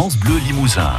[0.00, 0.94] France Bleu Limousin.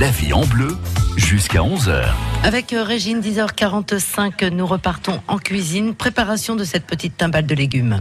[0.00, 0.78] La vie en bleu
[1.18, 2.06] jusqu'à 11h.
[2.42, 5.94] Avec euh, Régine, 10h45, nous repartons en cuisine.
[5.94, 8.00] Préparation de cette petite timbale de légumes.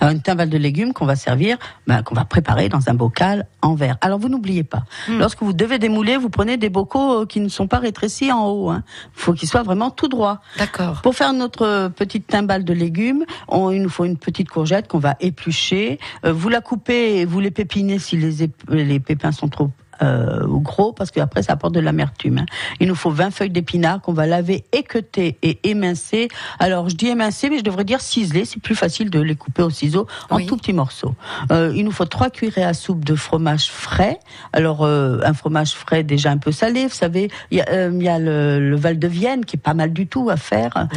[0.00, 1.56] Une timbale de légumes qu'on va servir,
[1.86, 3.96] ben, qu'on va préparer dans un bocal en verre.
[4.00, 5.18] Alors vous n'oubliez pas, Hmm.
[5.18, 8.46] lorsque vous devez démouler, vous prenez des bocaux euh, qui ne sont pas rétrécis en
[8.48, 8.72] haut.
[8.72, 10.40] Il faut qu'ils soient vraiment tout droits.
[10.58, 11.00] D'accord.
[11.02, 14.88] Pour faire notre euh, petite timbale de légumes, on, il nous faut une petite courgette
[14.88, 15.98] qu'on va éplucher.
[16.24, 19.70] Euh, vous la coupez et vous les pépinez si les, les pépins sont trop
[20.02, 22.38] euh, gros parce qu'après ça apporte de l'amertume.
[22.38, 22.46] hein.
[22.80, 26.28] Il nous faut 20 feuilles d'épinards qu'on va laver, équeuter et émincer.
[26.58, 29.62] Alors je dis émincer mais je devrais dire ciseler, c'est plus facile de les couper
[29.62, 30.46] au ciseau en Oui.
[30.46, 31.14] tout petits morceaux.
[31.52, 34.18] Euh, il nous faut 3 cuillerées à soupe de fromage frais.
[34.52, 37.90] Alors euh, un fromage frais déjà un peu salé, vous savez, il y a, euh,
[37.94, 40.36] il y a le, le Val de Vienne qui est pas mal du tout à
[40.36, 40.88] faire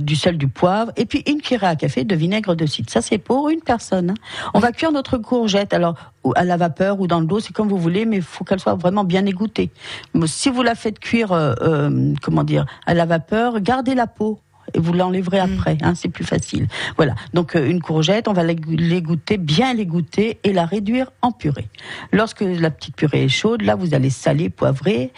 [0.00, 2.90] du sel, du poivre, et puis une cuillère à café de vinaigre de cidre.
[2.90, 4.10] Ça, c'est pour une personne.
[4.10, 4.14] hein.
[4.54, 5.94] On va cuire notre courgette, alors
[6.34, 8.60] à la vapeur ou dans le dos, c'est comme vous voulez, mais il faut qu'elle
[8.60, 9.70] soit vraiment bien égouttée.
[10.26, 14.40] Si vous la faites cuire, euh, euh, comment dire, à la vapeur, gardez la peau.
[14.74, 15.54] Et vous l'enlèverez Mm.
[15.54, 16.66] après, hein, c'est plus facile.
[16.98, 17.14] Voilà.
[17.32, 21.68] Donc euh, une courgette, on va l'égou- l'égoutter, bien l'égoutter et la réduire en purée.
[22.12, 25.10] Lorsque la petite purée est chaude, là vous allez saler, poivrer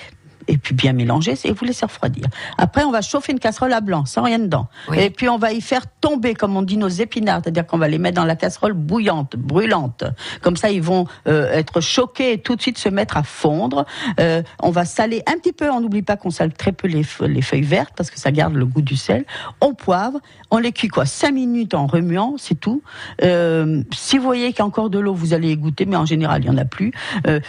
[0.51, 2.25] et puis bien mélanger et vous laisser refroidir.
[2.59, 4.69] Après, on va chauffer une casserole à blanc, sans rien dedans.
[4.89, 4.99] Oui.
[4.99, 7.89] Et puis on va y faire tomber, comme on dit, nos épinards, c'est-à-dire qu'on va
[7.89, 10.05] les mettre dans la casserole bouillante, brûlante.
[10.43, 13.87] Comme ça, ils vont euh, être choqués et tout de suite se mettre à fondre.
[14.19, 15.71] Euh, on va saler un petit peu.
[15.71, 18.33] On n'oublie pas qu'on sale très peu les, fe- les feuilles vertes parce que ça
[18.33, 19.25] garde le goût du sel.
[19.61, 20.19] On poivre.
[20.51, 22.83] On les cuit quoi, cinq minutes en remuant, c'est tout.
[23.23, 26.07] Euh, si vous voyez qu'il y a encore de l'eau, vous allez égoutter, mais en
[26.07, 26.93] général, il y en a plus.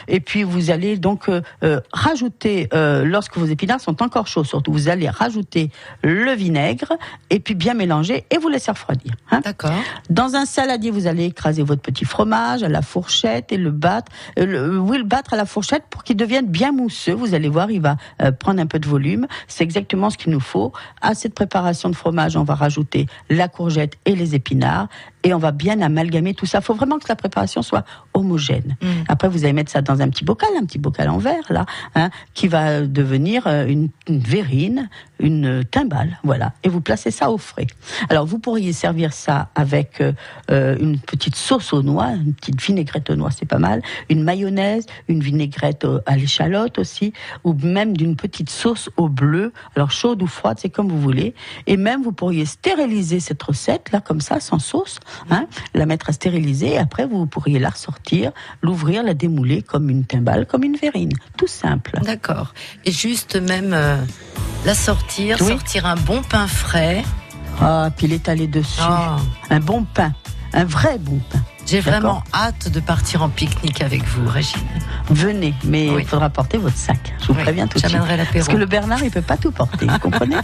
[0.08, 1.42] Et puis vous allez donc euh,
[1.92, 5.70] rajouter, euh, lorsque vos épinards sont encore chauds, surtout, vous allez rajouter
[6.04, 6.94] le vinaigre
[7.30, 9.14] et puis bien mélanger et vous laisser refroidir.
[9.32, 9.42] hein.
[9.44, 9.72] D'accord.
[10.10, 14.12] Dans un saladier, vous allez écraser votre petit fromage à la fourchette et le battre.
[14.38, 17.14] euh, le- oui, le battre à la fourchette pour qu'il devienne bien mousseux.
[17.14, 19.28] Vous allez voir, il va euh, prendre un peu de volume.
[19.48, 20.74] C'est exactement ce qu'il nous faut.
[21.02, 24.88] À cette préparation de fromage, on va rajouter la courgette et les épinards
[25.24, 26.60] et on va bien amalgamer tout ça.
[26.60, 28.76] Il faut vraiment que la préparation soit homogène.
[28.82, 28.88] Mm.
[29.08, 31.66] Après, vous allez mettre ça dans un petit bocal, un petit bocal en verre là,
[31.96, 34.90] hein, qui va devenir euh, une, une verrine,
[35.20, 36.54] une timbale, voilà.
[36.64, 37.68] Et vous placez ça au frais.
[38.10, 40.14] Alors, vous pourriez servir ça avec euh,
[40.50, 44.24] euh, une petite sauce aux noix, une petite vinaigrette aux noix, c'est pas mal, une
[44.24, 49.54] mayonnaise, une vinaigrette à l'échalote aussi, ou même d'une petite sauce au bleu.
[49.76, 51.36] Alors, chaude ou froide, c'est comme vous voulez.
[51.68, 55.00] Et même, vous pourriez stériliser cette recette là, comme ça, sans sauce,
[55.30, 56.74] hein, la mettre à stériliser.
[56.74, 61.12] Et après, vous pourriez la ressortir, l'ouvrir, la démouler comme une timbale, comme une verrine.
[61.38, 62.00] Tout simple.
[62.04, 62.54] D'accord.
[62.86, 63.98] Et juste même euh,
[64.66, 65.48] la sortir, Oui.
[65.48, 67.04] sortir un bon pain frais.
[67.60, 68.80] Ah, puis l'étaler dessus.
[68.82, 69.18] Ah,
[69.50, 70.14] Un bon pain.
[70.54, 71.41] Un vrai bon pain.
[71.72, 74.60] J'ai vraiment hâte de partir en pique-nique avec vous, Régine.
[75.10, 76.04] Venez, mais il Oui.
[76.06, 77.14] faudra porter votre sac.
[77.22, 77.92] Je vous Oui, préviens tout de suite.
[77.94, 80.36] J'amènerai Parce que le Bernard, il peut pas tout porter, vous comprenez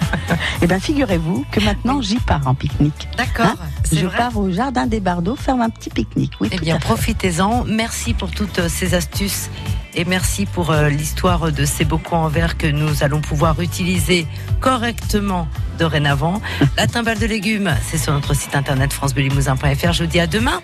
[0.60, 3.08] Eh bien, figurez-vous que maintenant, j'y pars en pique-nique.
[3.16, 3.46] D'accord.
[3.46, 4.18] Hein Je vrai.
[4.18, 6.32] pars au jardin des Bardeaux faire un petit pique-nique.
[6.42, 7.64] Oui, Eh bien, profitez-en.
[7.64, 9.48] Merci pour toutes euh, ces astuces
[9.94, 14.26] et merci pour euh, l'histoire de ces bocaux en verre que nous allons pouvoir utiliser
[14.60, 16.40] correctement dorénavant.
[16.76, 19.92] La timbale de légumes, c'est sur notre site internet francebelimousin.fr.
[19.92, 20.60] Je vous dis à demain.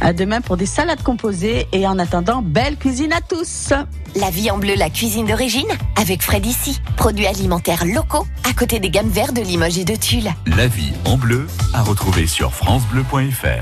[0.00, 3.72] À demain pour des salades composées et en attendant, belle cuisine à tous.
[4.16, 6.80] La vie en bleu, la cuisine d'origine, avec Fred ici.
[6.96, 10.32] Produits alimentaires locaux, à côté des gammes vertes de Limoges et de Tulle.
[10.46, 13.60] La vie en bleu à retrouver sur francebleu.fr.